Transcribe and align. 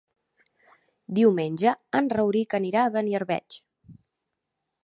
Diumenge 1.19 1.75
en 2.01 2.09
Rauric 2.15 2.57
anirà 2.63 2.85
a 2.87 2.95
Beniarbeig. 2.97 3.63